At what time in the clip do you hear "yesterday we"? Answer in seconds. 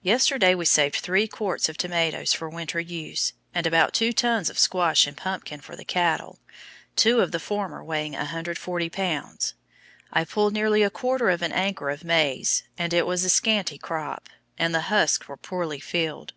0.00-0.64